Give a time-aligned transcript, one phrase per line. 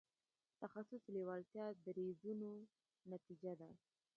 [0.61, 2.51] تخصص لېوالتیا دریځونو
[3.11, 3.69] نتیجه ده.